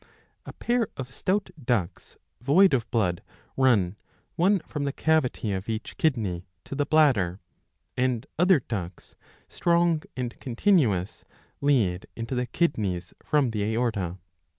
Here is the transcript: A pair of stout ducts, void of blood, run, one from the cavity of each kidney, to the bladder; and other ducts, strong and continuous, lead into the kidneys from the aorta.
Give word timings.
A 0.47 0.53
pair 0.53 0.87
of 0.97 1.13
stout 1.13 1.51
ducts, 1.63 2.17
void 2.41 2.73
of 2.73 2.89
blood, 2.89 3.21
run, 3.55 3.97
one 4.35 4.57
from 4.61 4.83
the 4.85 4.91
cavity 4.91 5.51
of 5.53 5.69
each 5.69 5.95
kidney, 5.97 6.47
to 6.65 6.73
the 6.73 6.87
bladder; 6.87 7.39
and 7.95 8.25
other 8.39 8.59
ducts, 8.61 9.13
strong 9.47 10.01
and 10.17 10.39
continuous, 10.39 11.23
lead 11.61 12.07
into 12.15 12.33
the 12.33 12.47
kidneys 12.47 13.13
from 13.23 13.51
the 13.51 13.61
aorta. 13.63 14.17